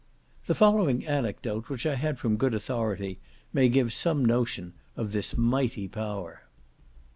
[0.47, 3.19] The following anecdote, which I had from good authority,
[3.53, 6.41] may give some notion of this mighty power.